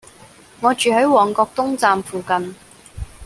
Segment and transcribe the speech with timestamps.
[0.61, 2.55] 我住喺旺角東站附近